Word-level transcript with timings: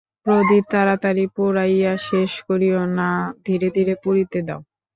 প্রদীপ 0.25 0.63
তাড়াতাড়ি 0.73 1.25
পুড়াইয়া 1.35 1.93
শেষ 2.07 2.31
করিও 2.47 2.81
না, 2.97 3.09
ধীরে 3.45 3.67
ধীরে 3.75 3.93
পুড়িতে 4.03 4.39
দাও। 4.47 4.61